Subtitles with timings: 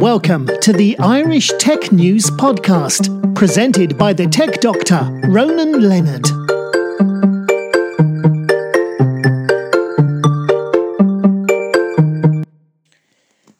[0.00, 6.24] Welcome to the Irish Tech News Podcast, presented by the tech doctor, Ronan Leonard.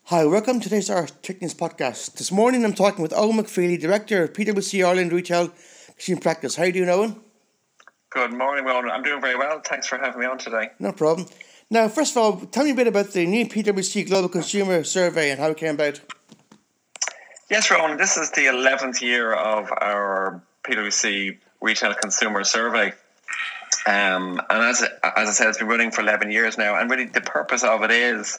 [0.05, 2.15] Hi, welcome to today's Irish Tech News Podcast.
[2.15, 5.53] This morning I'm talking with Owen McFeely, Director of PwC Ireland Retail
[5.95, 6.57] Machine Practice.
[6.57, 7.21] How are you doing, Owen?
[8.09, 8.91] Good morning, Ronan.
[8.91, 9.61] I'm doing very well.
[9.63, 10.71] Thanks for having me on today.
[10.79, 11.29] No problem.
[11.69, 15.31] Now, first of all, tell me a bit about the new PwC Global Consumer Survey
[15.31, 16.01] and how it came about.
[17.51, 22.93] Yes, Ronan, this is the 11th year of our PwC Retail Consumer Survey.
[23.89, 26.79] Um, and as, as I said, it's been running for 11 years now.
[26.79, 28.39] And really, the purpose of it is,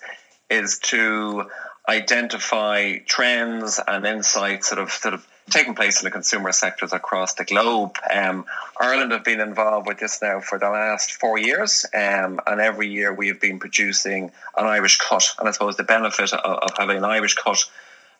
[0.49, 1.43] is to
[1.89, 7.33] identify trends and insights that have sort of taken place in the consumer sectors across
[7.33, 7.97] the globe.
[8.15, 8.45] Um,
[8.79, 12.87] Ireland have been involved with this now for the last four years, um, and every
[12.87, 15.35] year we have been producing an Irish cut.
[15.37, 17.65] And I suppose the benefit of, of having an Irish cut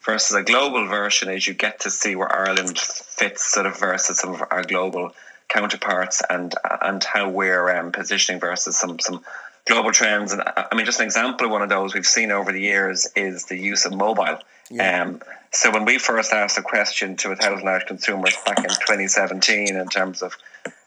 [0.05, 4.20] versus a global version is you get to see where Ireland fits sort of versus
[4.20, 5.12] some of our global
[5.48, 9.24] counterparts and and how we're um, positioning versus some some
[9.68, 10.32] global trends.
[10.34, 13.07] And I mean, just an example of one of those we've seen over the years
[13.16, 14.40] is the use of mobile.
[14.70, 15.02] Yeah.
[15.02, 18.70] Um, so when we first asked a question to a thousand Irish consumers back in
[18.70, 20.35] 2017 in terms of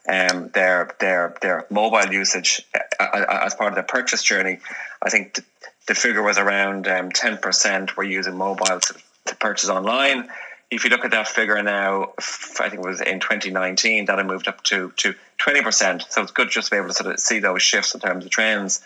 [0.09, 4.59] um, their their their mobile usage uh, uh, as part of their purchase journey,
[5.01, 5.39] I think
[5.87, 10.29] the figure was around um, 10% were using mobile to, to purchase online.
[10.71, 12.13] If you look at that figure now,
[12.59, 16.09] I think it was in 2019 that it moved up to to 20%.
[16.09, 18.25] So it's good just to be able to sort of see those shifts in terms
[18.25, 18.81] of trends.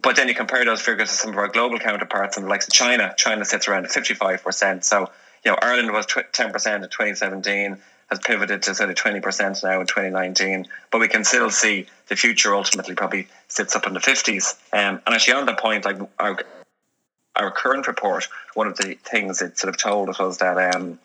[0.00, 2.66] But then you compare those figures to some of our global counterparts and the likes
[2.66, 3.14] of China.
[3.16, 4.84] China sits around 55%.
[4.84, 5.10] So,
[5.44, 6.52] you know, Ireland was 10% in
[6.82, 7.76] 2017,
[8.12, 10.66] has pivoted to sort of 20% now in 2019.
[10.90, 14.54] But we can still see the future ultimately probably sits up in the 50s.
[14.72, 16.38] Um, and actually, on that point, like our,
[17.36, 20.98] our current report, one of the things it sort of told us was that um,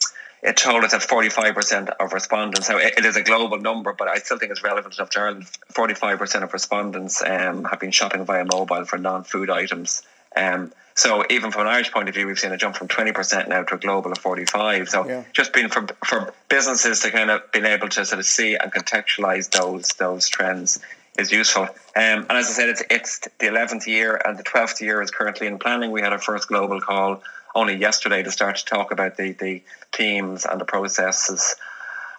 [0.43, 4.17] it told us that 45% of respondents, now it is a global number, but I
[4.17, 8.43] still think it's relevant enough to Ireland, 45% of respondents um, have been shopping via
[8.43, 10.01] mobile for non food items.
[10.35, 13.47] Um, so even from an Irish point of view, we've seen a jump from 20%
[13.47, 14.89] now to a global of 45.
[14.89, 15.23] So yeah.
[15.31, 18.71] just been for, for businesses to kind of being able to sort of see and
[18.73, 20.79] contextualize those those trends
[21.19, 21.63] is useful.
[21.63, 25.11] Um, and as I said, it's, it's the 11th year and the 12th year is
[25.11, 25.91] currently in planning.
[25.91, 27.21] We had our first global call
[27.53, 29.63] only yesterday to start to talk about the, the
[29.93, 31.55] themes and the processes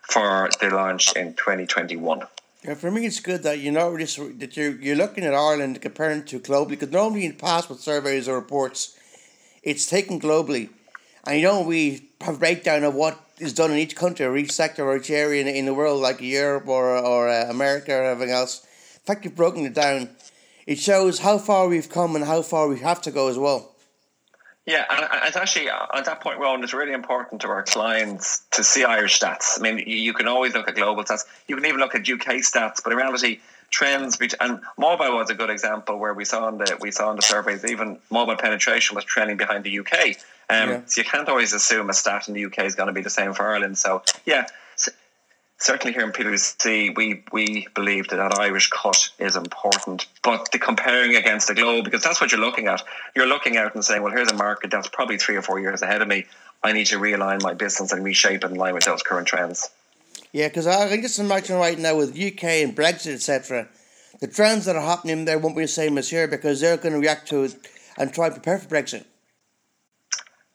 [0.03, 2.23] for the launch in 2021.
[2.65, 5.81] Yeah, for me, it's good that you know this that you're you're looking at Ireland
[5.81, 8.99] comparing to globally because normally in the past with surveys or reports,
[9.63, 10.69] it's taken globally,
[11.25, 14.37] and you know we have a breakdown of what is done in each country or
[14.37, 17.93] each sector or each area in, in the world, like Europe or or uh, America
[17.93, 18.65] or everything else.
[18.97, 20.09] In fact, you've broken it down.
[20.67, 23.73] It shows how far we've come and how far we have to go as well.
[24.69, 28.43] Yeah, and it's actually uh, at that point, Ron, it's really important to our clients
[28.51, 29.59] to see Irish stats.
[29.59, 31.25] I mean, you can always look at global stats.
[31.47, 33.41] You can even look at UK stats, but in reality,
[33.71, 37.17] trends and mobile was a good example where we saw in the we saw in
[37.17, 40.19] the surveys even mobile penetration was trending behind the UK.
[40.51, 40.81] Um, yeah.
[40.85, 43.09] So you can't always assume a stat in the UK is going to be the
[43.09, 43.79] same for Ireland.
[43.79, 44.49] So yeah,
[45.59, 50.07] certainly here in PwC, we we believe that that Irish cut is important.
[50.23, 52.83] But the comparing against the globe, because that's what you're looking at.
[53.15, 55.83] You're looking out and saying, well, here's a market that's probably three or four years
[55.83, 56.27] ahead of me.
[56.63, 59.71] I need to realign my business and reshape it in line with those current trends.
[60.33, 63.69] Yeah, because I can just imagine right now with UK and Brexit, etc.,
[64.21, 66.95] the trends that are happening there won't be the same as here because they're going
[66.95, 67.55] to react to it
[67.97, 69.05] and try and prepare for Brexit.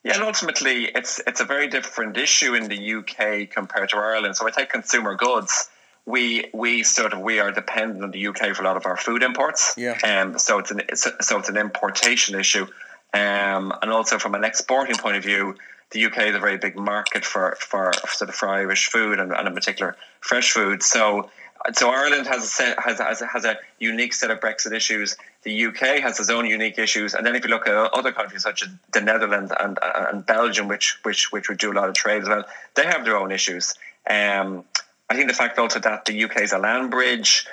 [0.03, 4.35] Yeah, and ultimately, it's it's a very different issue in the UK compared to Ireland.
[4.35, 5.69] So I take consumer goods.
[6.05, 8.97] We we sort of we are dependent on the UK for a lot of our
[8.97, 9.73] food imports.
[9.77, 9.97] Yeah.
[10.03, 10.37] Um.
[10.37, 12.67] So it's an it's so it's an importation issue.
[13.13, 13.73] Um.
[13.81, 15.55] And also from an exporting point of view,
[15.91, 19.31] the UK is a very big market for for sort of for Irish food and,
[19.31, 20.83] and in particular fresh food.
[20.83, 21.29] So
[21.73, 25.15] so Ireland has a set, has, has, has a unique set of Brexit issues.
[25.43, 28.43] The UK has its own unique issues, and then if you look at other countries
[28.43, 31.95] such as the Netherlands and and Belgium, which which which would do a lot of
[31.95, 32.45] trade as well,
[32.75, 33.75] they have their own issues.
[34.09, 34.65] Um,
[35.09, 37.45] I think the fact also that the UK is a land bridge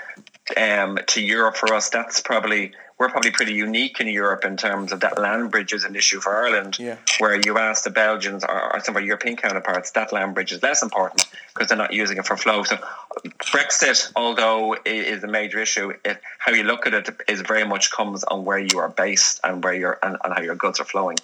[0.57, 4.93] um, to Europe for us, that's probably we're probably pretty unique in Europe in terms
[4.93, 6.79] of that land bridge is an issue for Ireland.
[6.79, 6.99] Yeah.
[7.19, 10.53] Where you ask the Belgians or, or some of our European counterparts, that land bridge
[10.53, 12.63] is less important because they're not using it for flow.
[12.63, 12.77] So
[13.25, 17.91] Brexit, although is a major issue, it, how you look at it is very much
[17.91, 20.85] comes on where you are based and where you're and, and how your goods are
[20.85, 21.17] flowing.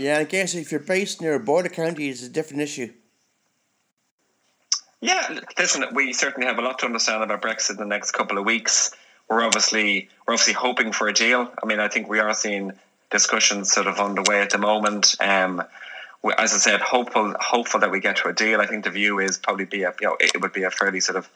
[0.00, 2.92] Yeah, I guess if you're based near a border county, it's a different issue.
[5.00, 8.36] Yeah, listen, we certainly have a lot to understand about Brexit in the next couple
[8.36, 8.90] of weeks
[9.30, 11.50] we're obviously we're obviously hoping for a deal.
[11.62, 12.72] I mean, I think we are seeing
[13.10, 15.14] discussions sort of underway at the moment.
[15.20, 15.62] Um,
[16.36, 18.60] as I said, hopeful hopeful that we get to a deal.
[18.60, 21.00] I think the view is probably be a you know it would be a fairly
[21.00, 21.30] sort of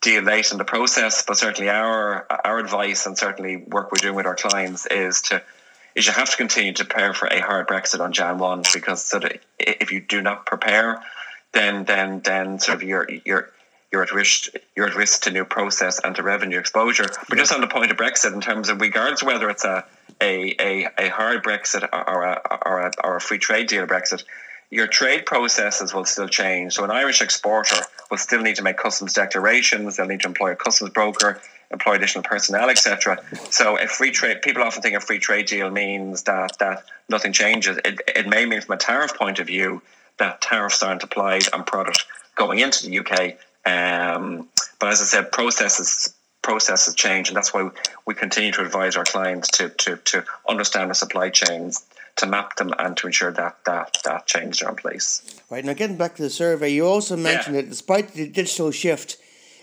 [0.00, 1.24] deal late in the process.
[1.26, 5.42] But certainly our our advice and certainly work we're doing with our clients is to
[5.96, 9.04] is you have to continue to prepare for a hard Brexit on Jan one because
[9.04, 11.02] sort of if you do not prepare,
[11.52, 13.50] then then then sort of you're you're
[13.92, 17.06] you're at risk you're at risk to new process and to revenue exposure.
[17.28, 19.84] But just on the point of Brexit, in terms of regardless whether it's a
[20.20, 24.24] a, a, a hard Brexit or a, or, a, or a free trade deal Brexit,
[24.70, 26.74] your trade processes will still change.
[26.74, 27.76] So an Irish exporter
[28.10, 29.96] will still need to make customs declarations.
[29.96, 31.40] They'll need to employ a customs broker,
[31.70, 33.18] employ additional personnel, etc.
[33.50, 37.32] So a free trade, people often think a free trade deal means that that nothing
[37.32, 37.78] changes.
[37.84, 39.82] It, it may mean from a tariff point of view
[40.18, 42.04] that tariffs aren't applied on product
[42.36, 43.36] going into the UK.
[43.66, 44.48] Um,
[44.78, 47.68] but as I said, processes processes change, and that's why
[48.06, 51.84] we continue to advise our clients to to to understand the supply chains
[52.16, 55.22] to map them and to ensure that that that changes are in place.
[55.50, 57.62] Right now, getting back to the survey, you also mentioned yeah.
[57.62, 59.16] that despite the digital shift,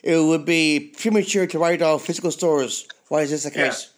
[0.04, 2.88] it would be premature to write off physical stores.
[3.08, 3.94] Why is this the case?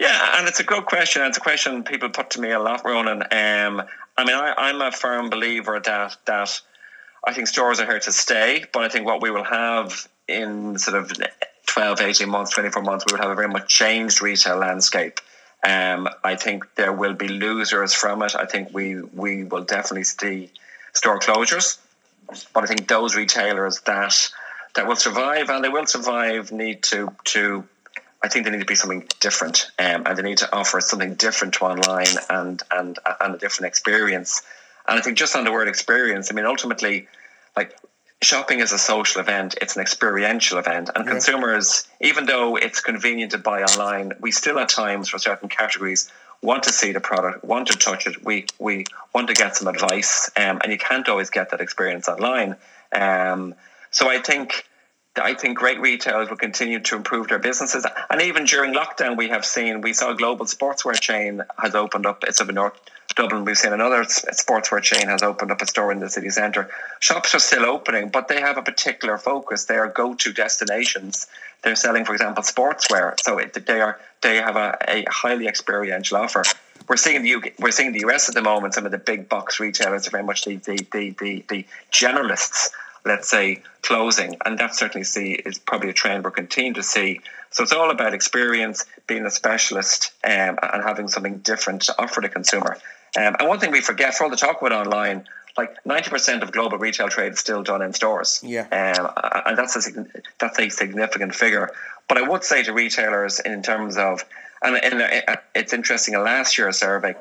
[0.00, 0.08] Yeah.
[0.08, 1.22] yeah and it's a good question.
[1.22, 3.22] It's a question people put to me a lot, Ronan.
[3.22, 3.82] Um,
[4.16, 6.60] I mean, I, I'm a firm believer that that
[7.26, 10.78] I think stores are here to stay, but I think what we will have in
[10.78, 11.12] sort of
[11.66, 15.20] 12, 18 months, 24 months, we will have a very much changed retail landscape.
[15.66, 18.36] Um, I think there will be losers from it.
[18.36, 20.50] I think we we will definitely see
[20.92, 21.78] store closures,
[22.52, 24.30] but I think those retailers that
[24.74, 27.64] that will survive and they will survive need to to
[28.22, 31.14] I think they need to be something different, um, and they need to offer something
[31.14, 34.42] different to online and and and a different experience.
[34.86, 37.08] And I think just on the word experience, I mean ultimately,
[37.56, 37.76] like
[38.22, 40.90] shopping is a social event, it's an experiential event.
[40.94, 41.10] And yeah.
[41.10, 46.10] consumers, even though it's convenient to buy online, we still at times for certain categories
[46.42, 48.84] want to see the product, want to touch it, we we
[49.14, 50.30] want to get some advice.
[50.36, 52.56] Um, and you can't always get that experience online.
[52.92, 53.54] Um,
[53.90, 54.66] so I think
[55.16, 57.86] I think great retailers will continue to improve their businesses.
[58.10, 62.06] And even during lockdown, we have seen, we saw a global sportswear chain has opened
[62.06, 62.24] up.
[62.24, 62.78] It's up in North
[63.14, 63.44] Dublin.
[63.44, 66.68] We've seen another sportswear chain has opened up a store in the city centre.
[66.98, 69.66] Shops are still opening, but they have a particular focus.
[69.66, 71.28] They are go to destinations.
[71.62, 73.14] They're selling, for example, sportswear.
[73.20, 76.42] So it, they are they have a, a highly experiential offer
[76.88, 78.74] we're seeing the UK, we're seeing the US at the moment.
[78.74, 82.70] Some of the big box retailers are very much the the the the, the generalists
[83.04, 84.36] let's say, closing.
[84.44, 87.20] And that certainly see is probably a trend we're continuing to see.
[87.50, 92.20] So it's all about experience, being a specialist, um, and having something different to offer
[92.20, 92.78] the consumer.
[93.16, 95.24] Um, and one thing we forget for all the talk about online,
[95.56, 98.40] like ninety percent of global retail trade is still done in stores.
[98.42, 99.08] Yeah, um,
[99.46, 100.06] and that's a
[100.40, 101.70] that's a significant figure.
[102.08, 104.24] But I would say to retailers in terms of,
[104.62, 106.14] and, and uh, it's interesting.
[106.14, 107.14] In last year's survey,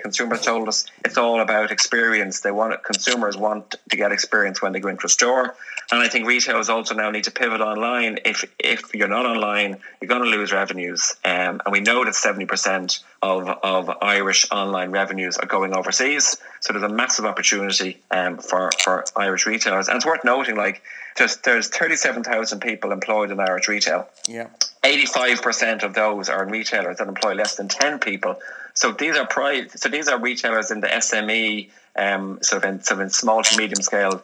[0.00, 2.40] consumers told us it's all about experience.
[2.40, 5.54] They want consumers want to get experience when they go into a store,
[5.90, 8.18] and I think retailers also now need to pivot online.
[8.24, 12.14] If if you're not online, you're going to lose revenues, um, and we know that
[12.14, 16.36] seventy percent of of Irish online revenues are going overseas.
[16.60, 20.82] So there's a massive opportunity um, for for Irish retailers, and it's worth noting like
[21.16, 24.08] there's there's thirty seven thousand people employed in Irish retail.
[24.28, 24.48] Yeah.
[24.82, 28.38] 85% of those are retailers that employ less than 10 people.
[28.76, 29.26] So these are
[29.74, 33.42] so these are retailers in the SME, um, sort of in sort of in small
[33.42, 34.22] to medium scale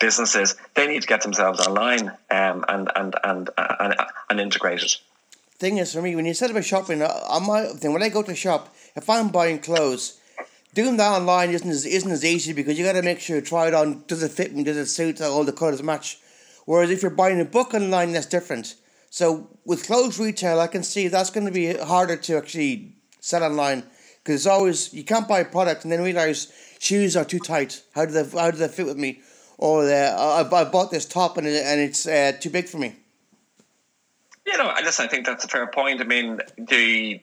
[0.00, 0.56] businesses.
[0.74, 3.94] They need to get themselves online um, and, and and and
[4.30, 4.96] and integrated.
[5.58, 8.22] Thing is, for me, when you said about shopping, on my thing when I go
[8.22, 10.18] to shop, if I'm buying clothes,
[10.72, 13.42] doing that online isn't as, isn't as easy because you got to make sure you
[13.42, 14.02] try it on.
[14.06, 14.64] Does it fit me?
[14.64, 15.20] Does it suit?
[15.20, 16.18] All the colours match.
[16.64, 18.76] Whereas if you're buying a book online, that's different.
[19.10, 23.42] So with clothes retail, I can see that's going to be harder to actually sell
[23.42, 23.82] online
[24.22, 27.82] because it's always you can't buy a product and then realize shoes are too tight.
[27.94, 29.22] How do they how do they fit with me?
[29.56, 32.78] Or uh, I, I bought this top and it, and it's uh, too big for
[32.78, 32.96] me.
[34.46, 36.02] You know, I just I think that's a fair point.
[36.02, 37.20] I mean, the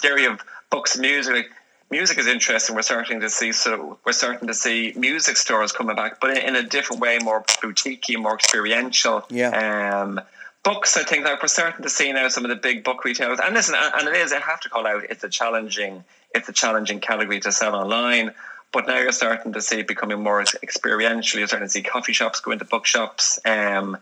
[0.00, 1.46] theory of books and music.
[1.90, 2.74] Music is interesting.
[2.74, 6.48] We're starting to see so we're starting to see music stores coming back, but in,
[6.48, 9.24] in a different way, more boutiquey, more experiential.
[9.30, 9.50] Yeah.
[9.50, 10.20] Um,
[10.64, 13.38] books, I think, like we're starting to see now some of the big book retailers.
[13.38, 16.02] And listen, and it is, I have to call out, it's a challenging,
[16.34, 18.32] it's a challenging category to sell online.
[18.72, 21.38] But now you're starting to see it becoming more experiential.
[21.38, 23.38] You're starting to see coffee shops go into bookshops.
[23.44, 23.96] Um,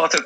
[0.00, 0.18] also,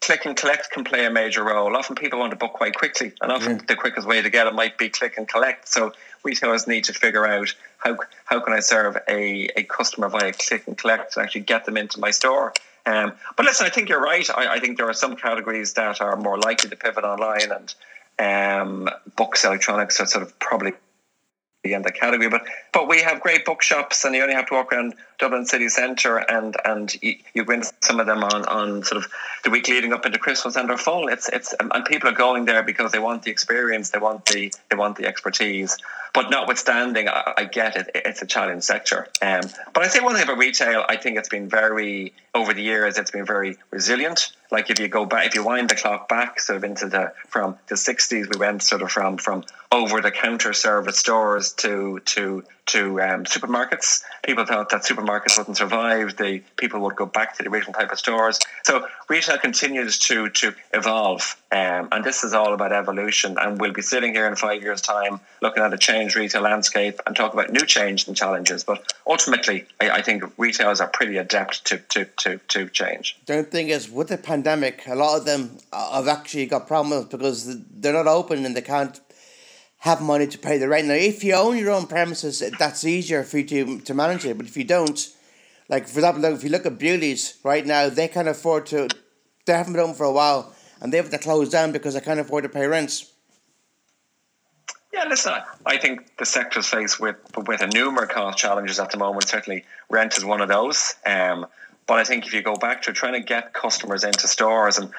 [0.00, 1.76] click and collect can play a major role.
[1.76, 4.54] Often people want to book quite quickly, and often the quickest way to get it
[4.54, 5.68] might be click and collect.
[5.68, 10.32] So retailers need to figure out how how can I serve a, a customer via
[10.32, 12.54] click and collect and actually get them into my store.
[12.86, 14.28] Um, but listen, I think you're right.
[14.30, 17.74] I, I, think there are some categories that are more likely to pivot online, and
[18.18, 20.74] um, books, electronics are sort of probably
[21.64, 22.28] the in the category.
[22.28, 25.68] But but we have great bookshops, and you only have to walk around Dublin city
[25.68, 29.10] centre, and and you, go some of them on, on sort of
[29.42, 31.08] the week leading up into Christmas, and they're.
[31.08, 34.52] It's it's and people are going there because they want the experience, they want the
[34.70, 35.76] they want the expertise.
[36.12, 39.08] But notwithstanding, I, I get it; it's a challenge sector.
[39.20, 42.62] Um, but I say one thing about retail, I think it's been very over the
[42.62, 44.32] years, it's been very resilient.
[44.50, 47.12] Like if you go back, if you wind the clock back, sort of into the
[47.28, 52.00] from the '60s, we went sort of from from over the counter service stores to
[52.04, 54.02] to to um, supermarkets.
[54.22, 56.16] People thought that supermarkets wouldn't survive.
[56.16, 58.38] The people would go back to the original type of stores.
[58.64, 63.36] So retail continues to to evolve, um, and this is all about evolution.
[63.40, 67.00] And we'll be sitting here in five years' time, looking at a changed retail landscape
[67.06, 68.62] and talk about new change and challenges.
[68.62, 73.18] But ultimately, I, I think retailers are pretty adept to to to to change.
[73.26, 77.62] The thing is, with the pandemic, a lot of them have actually got problems because
[77.70, 79.00] they're not open and they can't
[79.78, 80.88] have money to pay the rent.
[80.88, 84.36] Now, if you own your own premises, that's easier for you to, to manage it.
[84.36, 84.98] But if you don't,
[85.68, 88.88] like for example, if you look at Bewley's right now, they can't afford to.
[89.44, 92.00] They haven't been open for a while, and they have to close down because they
[92.00, 93.12] can't afford to pay rents.
[94.94, 95.34] Yeah, listen,
[95.66, 97.16] I think the sector's faced with
[97.46, 99.28] with a numerous cost challenges at the moment.
[99.28, 100.94] Certainly, rent is one of those.
[101.04, 101.46] Um,
[101.86, 104.90] but I think if you go back to trying to get customers into stores and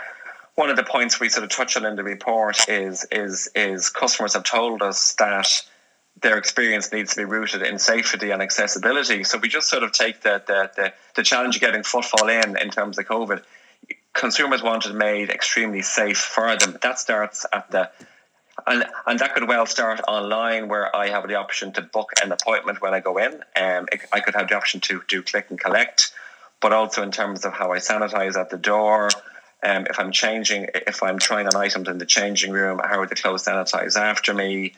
[0.55, 3.89] one of the points we sort of touch on in the report is is is
[3.89, 5.47] customers have told us that
[6.21, 9.25] their experience needs to be rooted in safety and accessibility.
[9.25, 12.57] So we just sort of take the the, the, the challenge of getting footfall in
[12.57, 13.43] in terms of COVID.
[14.13, 16.77] Consumers want it made extremely safe for them.
[16.81, 17.91] That starts at the
[18.65, 22.31] and and that could well start online where I have the option to book an
[22.31, 23.33] appointment when I go in.
[23.57, 26.13] Um, I could have the option to do click and collect,
[26.61, 29.09] but also in terms of how I sanitize at the door,
[29.63, 33.07] um, if I'm changing, if I'm trying on items in the changing room, how are
[33.07, 34.73] the clothes sanitized after me?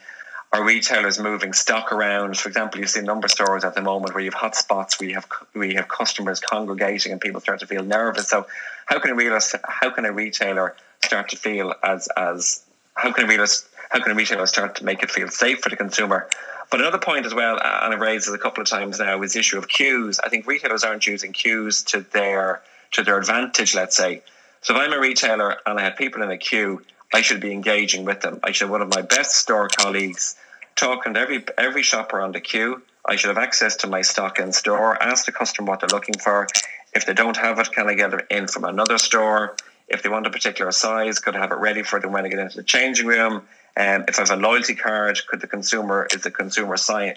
[0.54, 2.38] Are retailers moving stock around?
[2.38, 4.98] For example, you see a number of stores at the moment where you have hotspots,
[4.98, 8.30] we have we have customers congregating, and people start to feel nervous.
[8.30, 8.48] So,
[8.86, 13.26] how can a retailer how can a retailer start to feel as as how can
[13.26, 13.48] a retailer
[13.90, 16.30] how can a retailer start to make it feel safe for the consumer?
[16.70, 19.22] But another point as well, uh, and I've raised it a couple of times now,
[19.22, 20.20] is the issue of queues.
[20.20, 23.76] I think retailers aren't using queues to their to their advantage.
[23.76, 24.22] Let's say
[24.62, 26.82] so if I'm a retailer and I have people in a queue,
[27.14, 28.40] I should be engaging with them.
[28.44, 30.36] I should have one of my best store colleagues
[30.76, 32.82] talking to every every shopper on the queue.
[33.06, 36.18] I should have access to my stock in store, ask the customer what they're looking
[36.18, 36.48] for.
[36.94, 39.56] If they don't have it, can I get it in from another store?
[39.88, 42.28] If they want a particular size, could I have it ready for them when I
[42.28, 43.44] get into the changing room?
[43.78, 47.14] Um, if I have a loyalty card, could the consumer is the consumer sign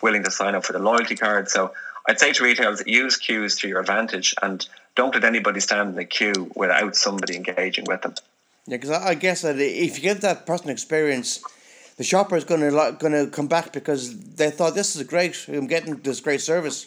[0.00, 1.50] willing to sign up for the loyalty card?
[1.50, 1.72] So
[2.08, 5.94] I'd say to retailers, use queues to your advantage and don't let anybody stand in
[5.96, 8.14] the queue without somebody engaging with them.
[8.66, 11.42] Yeah, because I guess that if you give that person experience,
[11.98, 15.46] the shopper is going to going to come back because they thought this is great.
[15.48, 16.86] I'm getting this great service.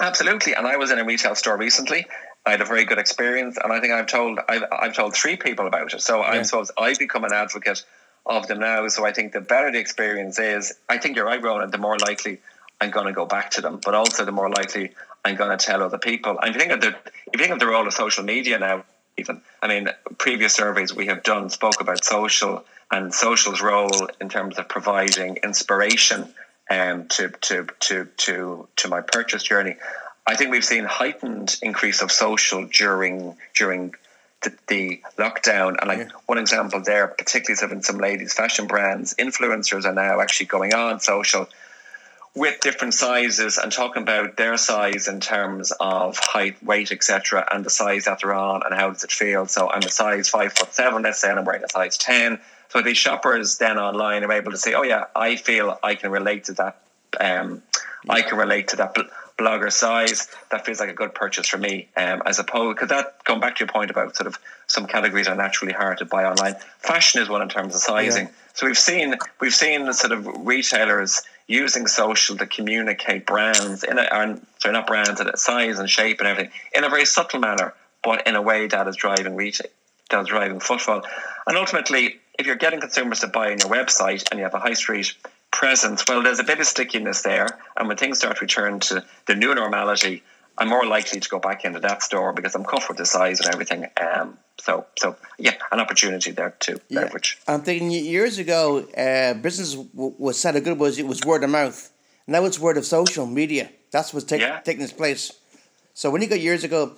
[0.00, 2.06] Absolutely, and I was in a retail store recently.
[2.50, 5.36] I had a very good experience, and I think I've told I've, I've told three
[5.36, 6.02] people about it.
[6.02, 6.30] So yeah.
[6.30, 7.84] I'm supposed I've become an advocate
[8.26, 8.88] of them now.
[8.88, 11.70] So I think the better the experience is, I think you're right, Ronan.
[11.70, 12.40] The more likely
[12.80, 13.78] I'm going to go back to them.
[13.84, 14.90] But also, the more likely
[15.24, 16.40] I'm going to tell other people.
[16.40, 18.58] And if you think of the if you think of the role of social media
[18.58, 18.84] now,
[19.16, 19.88] even I mean,
[20.18, 25.36] previous surveys we have done spoke about social and social's role in terms of providing
[25.44, 26.34] inspiration
[26.68, 29.76] um, to to to to to my purchase journey.
[30.30, 33.94] I think we've seen heightened increase of social during during
[34.42, 35.76] the, the lockdown.
[35.80, 36.08] And like yeah.
[36.26, 41.00] one example there, particularly in some ladies' fashion brands, influencers are now actually going on
[41.00, 41.48] social
[42.36, 47.64] with different sizes and talking about their size in terms of height, weight, etc., and
[47.64, 49.46] the size that they're on and how does it feel.
[49.46, 52.38] So I'm a size five foot seven, let's say, and I'm wearing a size ten.
[52.68, 56.12] So these shoppers then online are able to say, "Oh yeah, I feel I can
[56.12, 56.80] relate to that.
[57.18, 57.64] Um,
[58.08, 58.96] I can relate to that."
[59.40, 61.88] Blogger size, that feels like a good purchase for me.
[61.96, 65.28] Um, as opposed, because that going back to your point about sort of some categories
[65.28, 66.54] are naturally hard to buy online.
[66.78, 68.26] Fashion is one in terms of sizing.
[68.26, 68.32] Yeah.
[68.54, 74.02] So we've seen we've seen sort of retailers using social to communicate brands in a,
[74.02, 77.74] and sorry, not brands, a size and shape and everything in a very subtle manner,
[78.04, 79.66] but in a way that is driving retail,
[80.10, 81.02] that is driving footfall.
[81.46, 84.60] And ultimately, if you're getting consumers to buy on your website and you have a
[84.60, 85.14] high street
[85.60, 87.46] presence, well, there's a bit of stickiness there.
[87.76, 90.22] And when things start to return to the new normality,
[90.56, 93.40] I'm more likely to go back into that store because I'm comfortable with the size
[93.40, 93.86] and everything.
[94.00, 97.00] Um, so, so yeah, an opportunity there to yeah.
[97.00, 97.38] leverage.
[97.46, 101.44] I'm thinking years ago, uh, business w- was said a good was it was word
[101.44, 101.92] of mouth.
[102.26, 103.68] Now it's word of social media.
[103.90, 104.60] That's what's take, yeah.
[104.60, 105.30] taking its place.
[105.92, 106.92] So when you go years ago,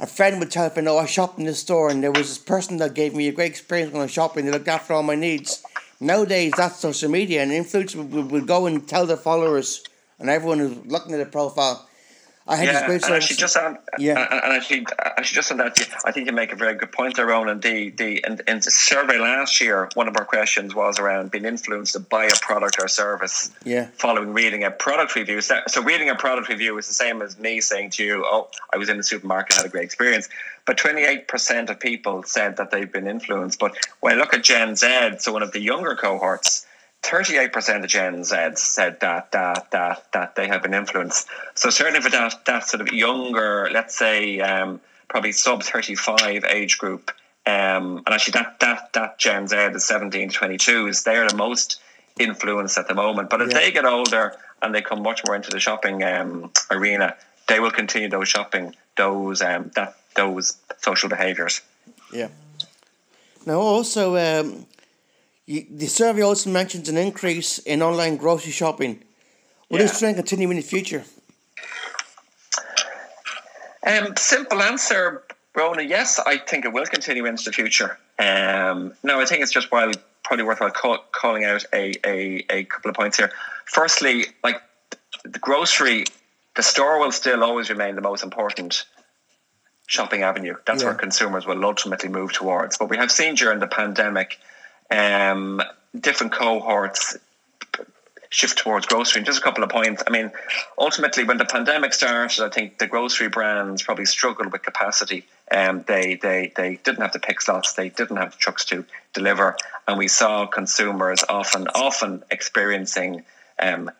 [0.00, 2.38] a friend would tell me, "Oh, I shopped in this store, and there was this
[2.38, 4.46] person that gave me a great experience when I was shopping.
[4.46, 5.62] They looked after all my needs."
[6.00, 9.84] Nowadays that's social media, and influencers will, go and tell their followers
[10.18, 11.88] and everyone who's looking at a profile
[12.50, 15.78] I had yeah, great and just on yeah, and, and actually, actually just on that,
[16.04, 17.60] I think you make a very good point there, Ronan.
[17.60, 21.44] The the in, in the survey last year, one of our questions was around being
[21.44, 23.52] influenced to buy a product or service.
[23.64, 23.86] Yeah.
[23.94, 27.38] Following reading a product review, so, so reading a product review is the same as
[27.38, 30.28] me saying to you, "Oh, I was in the supermarket, had a great experience."
[30.66, 33.60] But twenty eight percent of people said that they've been influenced.
[33.60, 36.66] But when I look at Gen Z, so one of the younger cohorts
[37.02, 41.28] 38% of Gen Z said that that that that they have been influenced.
[41.54, 46.78] So certainly for that that sort of younger, let's say um, probably sub 35 age
[46.78, 47.10] group,
[47.46, 51.80] um, and actually that that that Gen Z, the 17 to 22s, they're the most
[52.18, 53.30] influenced at the moment.
[53.30, 53.58] But as yeah.
[53.58, 57.16] they get older and they come much more into the shopping um, arena,
[57.48, 61.62] they will continue those shopping those um, that those social behaviours.
[62.12, 62.28] Yeah.
[63.46, 64.66] Now also um,
[65.50, 69.02] the survey also mentions an increase in online grocery shopping.
[69.68, 69.86] Will yeah.
[69.86, 71.02] this trend continue in the future?
[73.84, 75.88] Um, simple answer, Ronan.
[75.88, 77.98] Yes, I think it will continue into the future.
[78.18, 79.90] Um, no, I think it's just while
[80.22, 83.32] probably worthwhile call, calling out a, a, a couple of points here.
[83.64, 84.62] Firstly, like
[85.24, 86.04] the grocery,
[86.54, 88.84] the store will still always remain the most important
[89.86, 90.54] shopping avenue.
[90.66, 90.90] That's yeah.
[90.90, 92.78] where consumers will ultimately move towards.
[92.78, 94.38] But we have seen during the pandemic
[94.90, 95.62] um,
[95.98, 97.16] different cohorts
[98.30, 99.20] shift towards grocery.
[99.20, 100.02] And just a couple of points.
[100.06, 100.30] I mean,
[100.78, 105.26] ultimately, when the pandemic started, I think the grocery brands probably struggled with capacity.
[105.50, 107.74] Um, they they they didn't have the pick slots.
[107.74, 109.56] They didn't have the trucks to deliver,
[109.86, 113.24] and we saw consumers often often experiencing
[113.58, 113.90] um,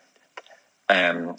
[0.89, 1.35] um,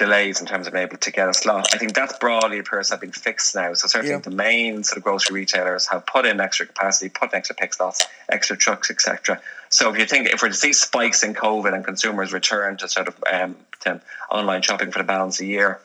[0.00, 1.68] delays in terms of being able to get a slot.
[1.74, 3.74] I think that's broadly appears to have been fixed now.
[3.74, 4.20] So certainly yeah.
[4.20, 7.74] the main sort of grocery retailers have put in extra capacity, put in extra pick
[7.74, 9.40] slots, extra trucks, etc.
[9.68, 12.88] So if you think if we're to see spikes in COVID and consumers return to
[12.88, 15.80] sort of um, to online shopping for the balance of the year,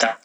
[0.00, 0.20] that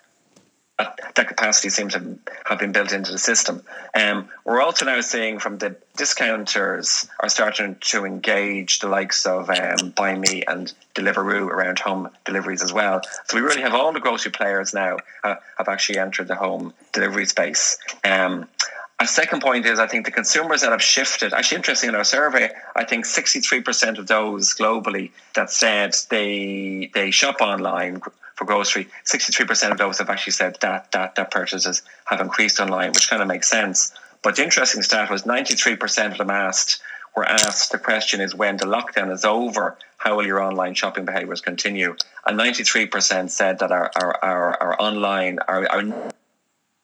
[1.15, 3.63] that capacity seems to have been built into the system.
[3.93, 9.49] Um, we're also now seeing from the discounters are starting to engage the likes of
[9.49, 13.01] um, Buymie and Deliveroo around home deliveries as well.
[13.25, 16.73] So we really have all the grocery players now uh, have actually entered the home
[16.93, 17.77] delivery space.
[18.03, 18.47] Um,
[19.11, 22.49] second point is I think the consumers that have shifted, actually interesting in our survey,
[22.75, 28.01] I think 63% of those globally that said they they shop online
[28.41, 32.89] for grocery, 63% of those have actually said that, that their purchases have increased online,
[32.89, 33.93] which kind of makes sense.
[34.23, 36.81] But the interesting stat was 93% of them asked
[37.15, 41.05] were asked the question is when the lockdown is over, how will your online shopping
[41.05, 41.95] behaviours continue?
[42.25, 46.13] And 93% said that our, our, our, our online, our, our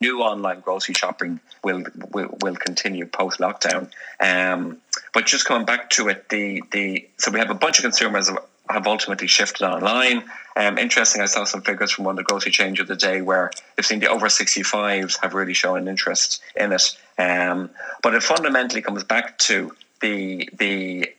[0.02, 3.90] new online grocery shopping will will, will continue post lockdown.
[4.20, 4.78] Um,
[5.14, 8.30] but just coming back to it, the the so we have a bunch of consumers
[8.70, 10.24] have ultimately shifted online.
[10.56, 13.22] Um, interesting, I saw some figures from one of the grocery change of the day
[13.22, 16.98] where they've seen the over 65s have really shown an interest in it.
[17.18, 17.70] Um,
[18.02, 21.12] but it fundamentally comes back to the the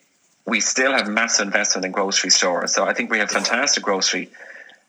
[0.46, 2.74] we still have massive investment in grocery stores.
[2.74, 4.30] So I think we have fantastic grocery.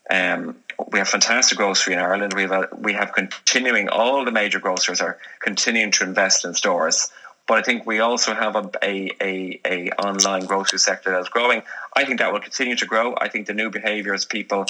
[0.08, 0.56] Um,
[0.90, 2.32] we have fantastic grocery in Ireland.
[2.34, 6.54] We have a, we have continuing all the major grocers are continuing to invest in
[6.54, 7.10] stores.
[7.50, 11.64] But I think we also have a, a, a, a online grocery sector that's growing.
[11.96, 13.16] I think that will continue to grow.
[13.20, 14.66] I think the new behaviours people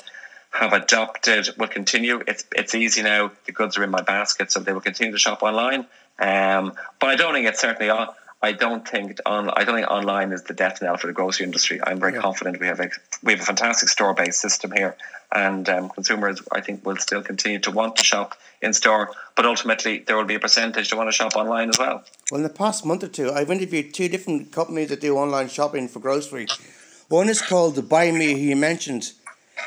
[0.53, 2.23] have adopted will continue.
[2.27, 3.33] It's it's easy now.
[3.45, 5.81] The goods are in my basket, so they will continue to shop online.
[6.19, 7.91] Um, but I don't think it's certainly.
[7.91, 8.09] on.
[8.43, 9.51] I don't think on.
[9.51, 11.81] I don't think online is the death knell for the grocery industry.
[11.87, 12.23] I'm very yeah.
[12.23, 12.89] confident we have a
[13.23, 14.97] we have a fantastic store based system here,
[15.31, 19.45] and um, consumers I think will still continue to want to shop in store, but
[19.45, 22.05] ultimately there will be a percentage that want to shop online as well.
[22.31, 25.49] Well, in the past month or two, I've interviewed two different companies that do online
[25.49, 26.47] shopping for grocery.
[27.09, 29.13] One is called the Buymie, you mentioned.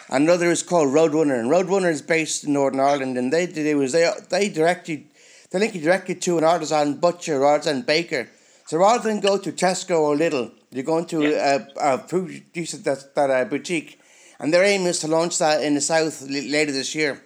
[0.09, 3.91] Another is called Roadrunner, and Roadrunner is based in Northern Ireland, and they do is
[3.91, 5.07] they they directly
[5.51, 8.29] they link you directly to an artisan butcher or artisan baker.
[8.65, 11.65] So rather than go to Tesco or Lidl, you're going to yeah.
[11.77, 13.99] a, a producer that that a boutique
[14.39, 17.21] and their aim is to launch that in the south later this year.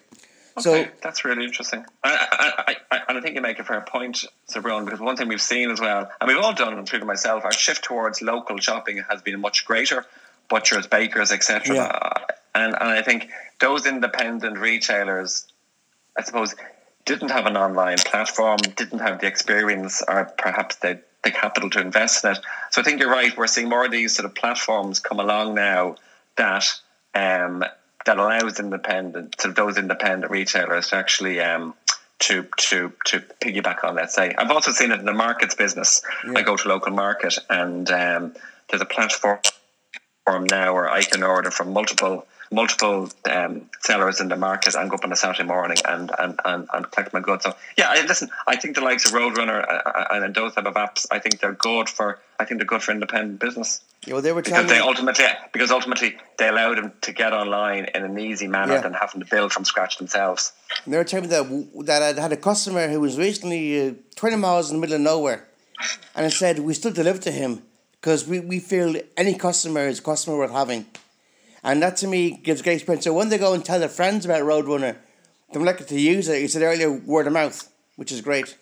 [0.58, 1.86] Okay, so that's really interesting.
[2.04, 5.28] I, I, I, and I think you make a fair point, Sabrone, because one thing
[5.28, 9.04] we've seen as well, and we've all done, including myself, our shift towards local shopping
[9.10, 10.06] has been much greater.
[10.50, 11.76] Butchers, bakers, etc.
[11.76, 12.14] Yeah.
[12.56, 15.46] And and I think those independent retailers,
[16.18, 16.56] I suppose,
[17.06, 21.82] didn't have an online platform, didn't have the experience, or perhaps the the capital to
[21.82, 22.40] invest in it.
[22.72, 23.36] So I think you're right.
[23.38, 25.96] We're seeing more of these sort of platforms come along now
[26.38, 26.66] that
[27.14, 27.64] um,
[28.08, 31.76] that allows independent, sort of those independent retailers to actually um,
[32.20, 33.96] to to to piggyback on.
[33.96, 36.02] Let's say I've also seen it in the markets business.
[36.26, 36.34] Yeah.
[36.36, 38.34] I go to local market and um,
[38.70, 39.40] there's a platform
[40.36, 44.96] now where I can order from multiple multiple um, sellers in the market and go
[44.96, 47.44] up on a Saturday morning and, and, and, and collect my goods.
[47.44, 50.66] So yeah, I, listen, I think the likes of Roadrunner uh, uh and those type
[50.66, 53.82] of apps, I think they're good for I think they're good for independent business.
[54.06, 57.86] Yeah, well, they were because they ultimately because ultimately they allow them to get online
[57.96, 58.82] in an easy manner yeah.
[58.82, 60.54] than having to build from scratch themselves.
[60.86, 63.94] And they were telling me that that I had a customer who was recently uh,
[64.16, 65.48] twenty miles in the middle of nowhere,
[66.16, 67.64] and I said we still deliver to him
[68.00, 70.86] because we, we feel any customer is a customer worth having.
[71.64, 73.04] And that to me gives great experience.
[73.04, 74.96] So when they go and tell their friends about Roadrunner,
[75.52, 76.42] they're likely to use it.
[76.42, 78.58] You said earlier, word of mouth, which is great.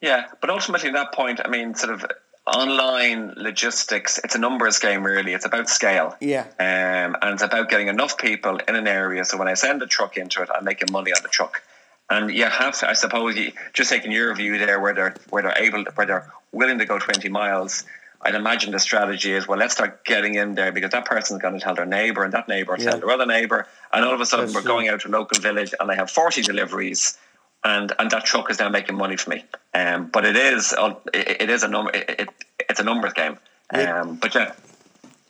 [0.00, 2.06] Yeah, but ultimately, at that point, I mean, sort of
[2.46, 5.34] online logistics, it's a numbers game, really.
[5.34, 6.16] It's about scale.
[6.20, 6.46] Yeah.
[6.58, 9.24] Um, and it's about getting enough people in an area.
[9.24, 11.62] So when I send a truck into it, I'm making money on the truck.
[12.08, 15.42] And you have to, I suppose, you, just taking your view there, where they're where
[15.42, 17.84] they're able, to, where they're willing to go twenty miles
[18.22, 21.54] I'd imagine the strategy is well, let's start getting in there because that person's going
[21.54, 22.90] to tell their neighbour, and that neighbour yeah.
[22.90, 24.72] tell their other neighbour, and all of a sudden That's we're true.
[24.72, 27.16] going out to a local village, and they have forty deliveries,
[27.64, 29.44] and and that truck is now making money for me.
[29.74, 32.28] Um, but it is it, it is a number it, it,
[32.68, 33.38] it's a numbers game.
[33.72, 34.00] Yeah.
[34.00, 34.52] Um, but yeah,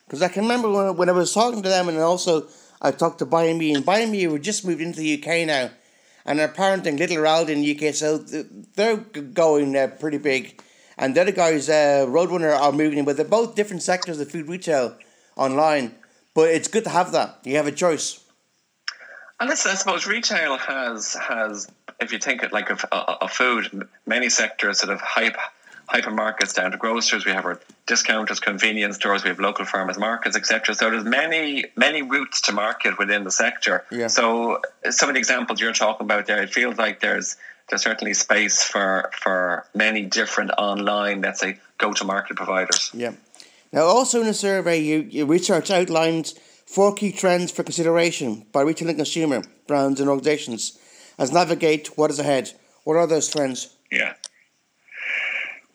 [0.06, 2.48] because I can remember when when I was talking to them, and also
[2.82, 5.70] I talked to Buymie, and Buymie were just moved into the UK now,
[6.24, 10.60] and they're parenting little Raldi in the UK, so they're going uh, pretty big
[11.00, 14.30] and the other guys, uh, Roadrunner, are moving in, but they're both different sectors of
[14.30, 14.96] food retail
[15.34, 15.94] online.
[16.34, 17.38] But it's good to have that.
[17.42, 18.22] You have a choice.
[19.40, 21.66] And listen, I suppose retail has has,
[22.00, 25.38] if you think it like of a, food, many sectors sort of hype
[25.88, 27.24] hypermarkets down to grocers.
[27.24, 29.24] We have our discounters, convenience stores.
[29.24, 30.74] We have local farmers markets, etc.
[30.74, 33.86] So there's many many routes to market within the sector.
[33.90, 34.08] Yeah.
[34.08, 34.60] So
[34.90, 37.38] some of the examples you're talking about there, it feels like there's
[37.70, 42.90] there's certainly space for for many different online, let's say, go to market providers.
[42.92, 43.12] Yeah.
[43.72, 46.34] Now, also in the survey, you, your research outlines
[46.66, 50.78] four key trends for consideration by retail and consumer brands and organisations
[51.18, 52.52] as navigate what is ahead.
[52.84, 53.76] What are those trends?
[53.90, 54.14] Yeah.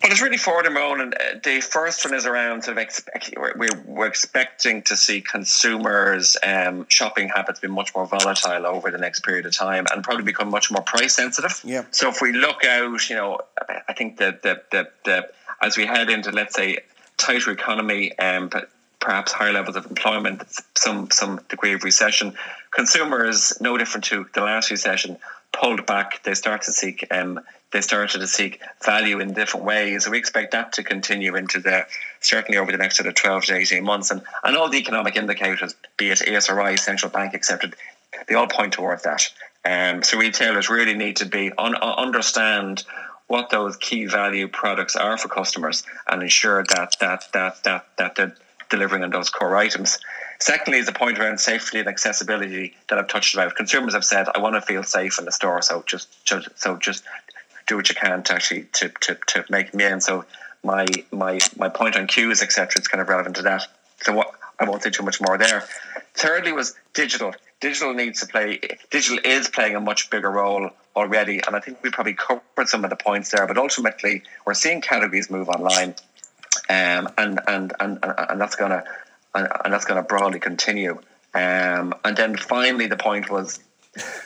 [0.02, 2.84] Well, it's really for them own, and uh, the first one is around sort of
[2.84, 8.92] expect, we're, we're expecting to see consumers' um, shopping habits be much more volatile over
[8.92, 11.62] the next period of time, and probably become much more price sensitive.
[11.64, 11.86] Yeah.
[11.92, 13.40] So if we look out, you know,
[13.88, 15.30] I think that the, the, the
[15.62, 16.80] as we head into let's say
[17.18, 20.44] tighter economy, um, but perhaps higher levels of employment,
[20.76, 22.34] some some degree of recession,
[22.72, 25.18] consumers no different to the last recession
[25.54, 26.22] pulled back.
[26.24, 27.40] They start to seek um,
[27.76, 30.08] they started to seek value in different ways.
[30.08, 31.86] We expect that to continue into the
[32.22, 35.18] certainly over the next sort of twelve to eighteen months, and and all the economic
[35.18, 37.76] indicators, be it ESRI, central bank, accepted,
[38.30, 39.28] they all point towards that.
[39.66, 42.86] Um, so retailers really need to be un, understand
[43.28, 48.16] what those key value products are for customers and ensure that that that that that
[48.16, 48.36] they're
[48.70, 50.00] delivering on those core items.
[50.40, 53.56] Secondly, is the point around safety and accessibility that I've touched about.
[53.56, 56.08] Consumers have said, "I want to feel safe in the store, so just
[56.56, 57.04] so just
[57.68, 60.26] do what you can to actually to to, to make me in." So
[60.64, 63.68] my my my point on queues, etc., it's kind of relevant to that.
[64.02, 65.64] So what I won't say too much more there.
[66.14, 67.34] Thirdly, was digital.
[67.60, 68.60] Digital needs to play.
[68.90, 72.84] Digital is playing a much bigger role already, and I think we probably covered some
[72.84, 73.46] of the points there.
[73.48, 75.96] But ultimately, we're seeing categories move online,
[76.70, 78.84] um, and and and and that's gonna
[79.34, 81.00] and, and that's to broadly continue.
[81.34, 83.60] Um, and then finally, the point was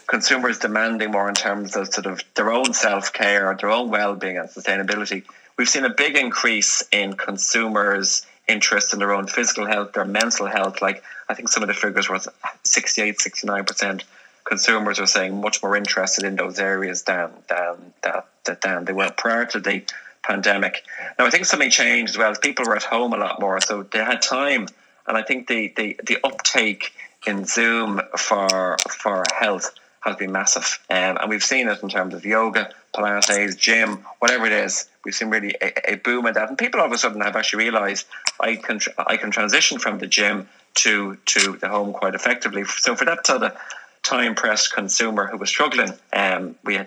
[0.07, 4.15] consumers demanding more in terms of sort of their own self care, their own well
[4.15, 5.23] being, and sustainability.
[5.57, 10.47] We've seen a big increase in consumers' interest in their own physical health, their mental
[10.47, 10.81] health.
[10.81, 12.19] Like, I think some of the figures were
[12.63, 14.03] 68, 69%
[14.45, 19.11] consumers are saying much more interested in those areas than, than, than, than they were
[19.15, 19.83] prior to the
[20.23, 20.83] pandemic.
[21.19, 22.33] Now, I think something changed as well.
[22.35, 24.67] People were at home a lot more, so they had time
[25.09, 26.93] and I think the, the, the uptake
[27.27, 30.79] in Zoom for for health has been massive.
[30.89, 34.87] Um, and we've seen it in terms of yoga, Pilates, gym, whatever it is.
[35.03, 36.47] We've seen really a, a boom in that.
[36.47, 38.07] And people all of a sudden have actually realised
[38.39, 42.63] I can I can transition from the gym to to the home quite effectively.
[42.63, 43.57] So for that sort of
[44.03, 46.79] time pressed consumer who was struggling, um, we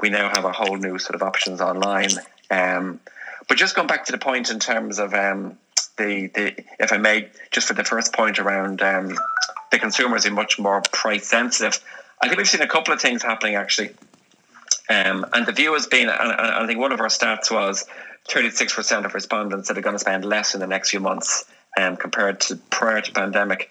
[0.00, 2.10] we now have a whole new sort of options online.
[2.50, 3.00] Um,
[3.48, 5.58] but just going back to the point in terms of um,
[5.96, 9.16] the, the if I may, just for the first point around um,
[9.70, 11.82] the consumers are much more price sensitive.
[12.22, 13.90] I think we've seen a couple of things happening actually.
[14.88, 17.86] Um, and the view has been, and, I think one of our stats was
[18.28, 21.44] 36% of respondents that are going to spend less in the next few months
[21.76, 23.70] um, compared to prior to pandemic.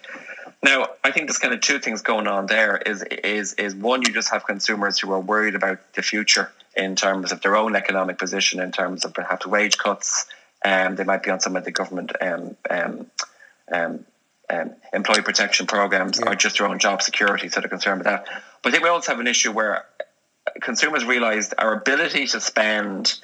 [0.62, 2.78] Now, I think there's kind of two things going on there.
[2.78, 6.96] Is is is one, you just have consumers who are worried about the future in
[6.96, 10.26] terms of their own economic position, in terms of perhaps wage cuts,
[10.64, 13.06] um, they might be on some of the government um, um,
[13.72, 14.04] um,
[14.48, 16.30] um employee protection programs yeah.
[16.30, 18.26] or just their own job security, so they're concerned with that.
[18.62, 19.84] But I think we also have an issue where
[20.60, 23.14] consumers realised our ability to spend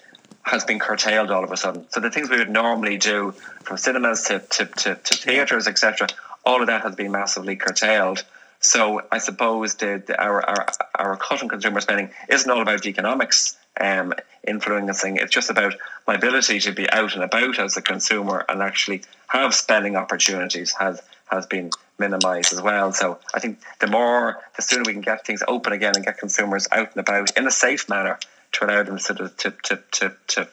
[0.42, 1.86] has been curtailed all of a sudden.
[1.90, 6.08] So the things we would normally do, from cinemas to to, to, to theatres, etc.,
[6.44, 8.24] all of that has been massively curtailed.
[8.60, 12.86] So I suppose the, the, our, our our cut in consumer spending isn't all about
[12.86, 14.14] economics um,
[14.46, 15.16] influencing.
[15.16, 15.74] It's just about
[16.06, 20.72] my ability to be out and about as a consumer and actually have spending opportunities
[20.72, 22.92] has has been minimised as well.
[22.92, 26.18] So I think the more, the sooner we can get things open again and get
[26.18, 28.18] consumers out and about in a safe manner
[28.52, 30.48] to allow them to to to to to,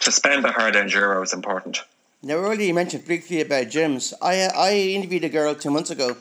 [0.00, 1.82] to spend the hard-earned euro is important.
[2.22, 4.12] Now, earlier you mentioned briefly about gyms.
[4.20, 6.16] I I interviewed a girl two months ago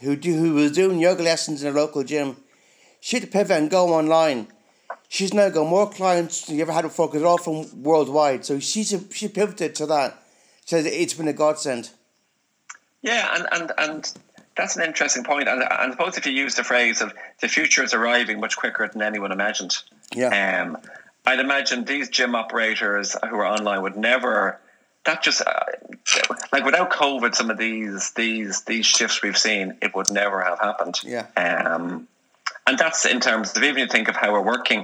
[0.00, 2.36] who do, who was doing yoga lessons in a local gym.
[3.00, 4.48] She had to pivot and go online.
[5.08, 8.44] She's now got more clients than you ever had before because they're all from worldwide.
[8.44, 10.22] So she's a, she pivoted to that.
[10.66, 11.90] So it's been a godsend.
[13.00, 14.12] Yeah, and, and, and
[14.54, 15.48] that's an interesting point.
[15.48, 18.56] And, and I suppose if you use the phrase of the future is arriving much
[18.56, 19.78] quicker than anyone imagined.
[20.14, 20.62] Yeah.
[20.62, 20.76] Um,
[21.24, 24.60] I'd imagine these gym operators who are online would never
[25.04, 25.52] that just uh,
[26.52, 30.58] like without COVID, some of these these these shifts we've seen, it would never have
[30.58, 30.96] happened.
[31.02, 31.26] Yeah.
[31.36, 32.08] Um,
[32.68, 34.82] and that's in terms of even you think of how we're working.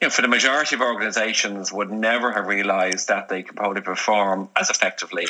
[0.00, 3.80] You know, for the majority of organisations, would never have realised that they could probably
[3.80, 5.28] perform as effectively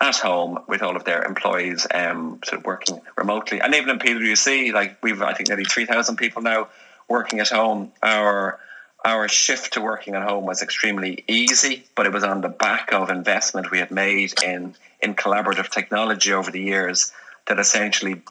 [0.00, 3.60] at home with all of their employees um, sort of working remotely.
[3.60, 6.68] And even in PwC, like we've I think nearly three thousand people now
[7.08, 7.92] working at home.
[8.02, 8.58] Our
[9.04, 12.92] our shift to working at home was extremely easy, but it was on the back
[12.92, 17.12] of investment we had made in in collaborative technology over the years
[17.46, 18.22] that essentially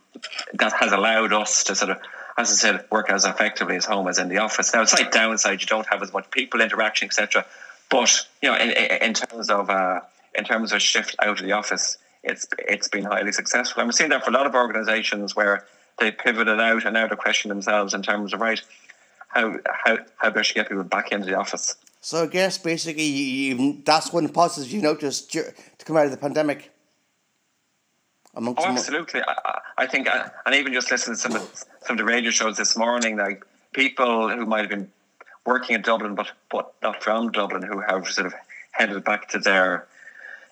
[0.55, 1.99] that has allowed us to sort of
[2.37, 4.73] as I said, work as effectively as home as in the office.
[4.73, 7.45] Now, it's slight downside, you don't have as much people interaction, etc.
[7.89, 10.01] But you know, in, in terms of uh,
[10.35, 13.81] in terms of shift out of the office, it's it's been highly successful.
[13.81, 15.65] I'm seeing that for a lot of organisations where
[15.99, 18.61] they pivoted out and now they're questioning themselves in terms of right
[19.29, 21.75] how how how best you get people back into the office.
[22.01, 26.05] So I guess basically you, that's one of the positives you noticed to come out
[26.05, 26.71] of the pandemic.
[28.37, 29.21] Oh, absolutely.
[29.21, 32.31] I, I think, uh, and even just listening to some of some of the radio
[32.31, 34.89] shows this morning, like people who might have been
[35.45, 38.33] working in Dublin but but not from Dublin, who have sort of
[38.71, 39.87] headed back to their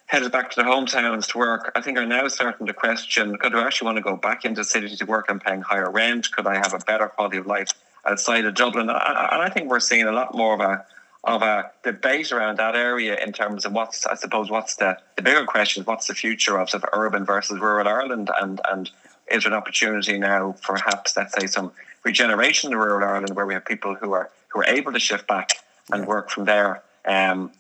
[0.08, 3.56] headed back to their hometowns to work, I think are now starting to question: Could
[3.56, 6.32] I actually want to go back into the city to work and paying higher rent?
[6.32, 7.70] Could I have a better quality of life?
[8.06, 8.90] outside of Dublin.
[8.90, 10.86] And I think we're seeing a lot more of a
[11.26, 15.24] of a debate around that area in terms of what's I suppose what's the, the
[15.24, 18.30] bigger question what's the future of, sort of urban versus rural Ireland?
[18.40, 18.90] And and
[19.32, 21.72] is there an opportunity now perhaps let's say some
[22.04, 25.28] regeneration in rural Ireland where we have people who are who are able to shift
[25.28, 25.50] back
[25.92, 26.84] and work from there?
[27.06, 27.52] Um,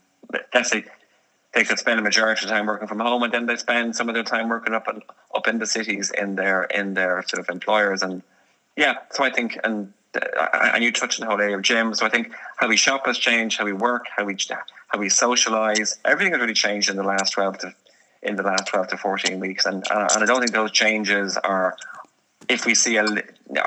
[0.53, 0.85] let's say
[1.53, 4.09] they could spend a majority of time working from home and then they spend some
[4.09, 5.01] of their time working up in,
[5.33, 8.03] up in the cities in their in their sort of employers.
[8.03, 8.21] And
[8.77, 9.91] yeah so I think and
[10.53, 11.97] and you touched on the whole area of gyms.
[11.97, 14.37] So I think how we shop has changed, how we work, how we
[14.87, 15.97] how we socialize.
[16.05, 17.73] Everything has really changed in the last twelve to
[18.21, 21.37] in the last twelve to fourteen weeks, and uh, and I don't think those changes
[21.37, 21.75] are.
[22.47, 23.05] If we see a,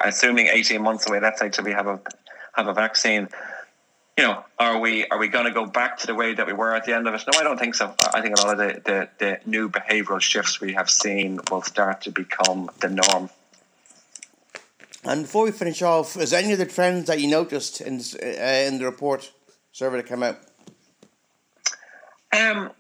[0.05, 2.01] assuming eighteen months away, let's say till we have a
[2.55, 3.29] have a vaccine,
[4.17, 6.53] you know, are we are we going to go back to the way that we
[6.53, 7.23] were at the end of it?
[7.33, 7.95] No, I don't think so.
[8.15, 11.63] I think a lot of the, the, the new behavioural shifts we have seen will
[11.63, 13.31] start to become the norm
[15.05, 18.27] and before we finish off, is there any other trends that you noticed in uh,
[18.27, 19.31] in the report
[19.73, 20.39] survey that came out?
[22.33, 22.71] Um,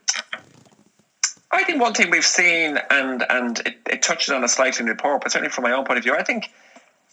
[1.50, 4.90] I think one thing we've seen, and and it, it touches on a slightly the
[4.90, 6.50] report, but certainly from my own point of view, I think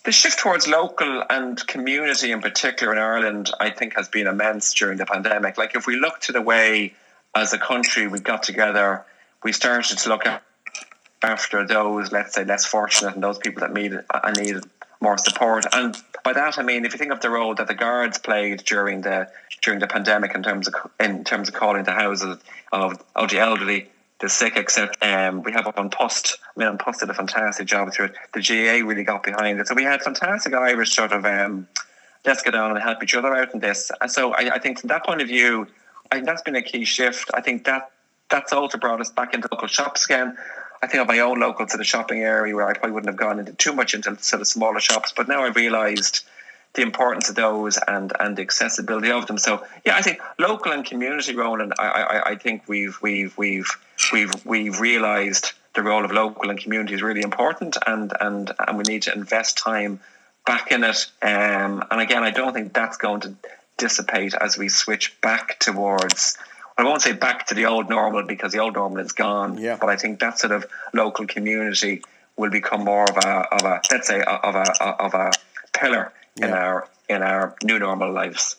[0.03, 4.73] the shift towards local and community in particular in Ireland, I think, has been immense
[4.73, 5.57] during the pandemic.
[5.57, 6.93] Like if we look to the way
[7.33, 9.05] as a country we got together,
[9.43, 10.23] we started to look
[11.23, 14.63] after those, let's say, less fortunate and those people that uh, needed
[15.05, 15.65] more support.
[15.71, 18.65] And by that I mean, if you think of the role that the guards played
[18.65, 19.29] during the
[19.61, 22.37] during the pandemic in terms of in terms of calling the houses
[22.71, 23.87] of, of the elderly,
[24.19, 24.93] the sick, etc.
[25.01, 26.37] Um, we have An Post.
[26.55, 28.15] I mean, An Post did a fantastic job through it.
[28.33, 31.23] The GAA really got behind it, so we had fantastic Irish sort of.
[31.25, 31.67] Um,
[32.25, 33.91] let's get on and help each other out in this.
[34.07, 35.67] So I, I think from that point of view,
[36.11, 37.29] I think that's been a key shift.
[37.35, 37.91] I think that
[38.29, 40.35] that's also brought us back into local shops again.
[40.81, 43.17] I think of my own local to the shopping area where I probably wouldn't have
[43.17, 46.25] gone into too much into sort of smaller shops, but now I've realised
[46.75, 49.37] the importance of those and and the accessibility of them.
[49.37, 51.73] So yeah, I think local and community, Ronan.
[51.79, 53.69] I I, I think we've we've we've
[54.11, 58.77] we've we've realised the role of local and community is really important, and and and
[58.77, 59.99] we need to invest time
[60.45, 61.07] back in it.
[61.21, 63.35] Um, and again, I don't think that's going to
[63.77, 66.37] dissipate as we switch back towards.
[66.77, 69.57] I won't say back to the old normal because the old normal is gone.
[69.57, 69.77] Yeah.
[69.79, 72.01] But I think that sort of local community
[72.35, 75.31] will become more of a of a let's say of a of a
[75.73, 78.57] pillar in our in our new normal lives.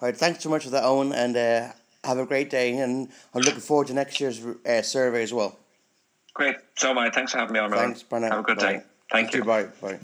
[0.00, 1.72] All right, thanks so much for that, Owen, and uh,
[2.04, 2.76] have a great day.
[2.78, 5.58] And I'm looking forward to next year's uh, survey as well.
[6.34, 6.56] Great.
[6.76, 7.72] So, Mike, thanks for having me on.
[7.72, 8.04] Thanks.
[8.08, 8.72] Have a good Bye.
[8.74, 8.82] day.
[9.10, 9.42] Thank you.
[9.42, 9.64] Bye.
[9.80, 9.98] Bye.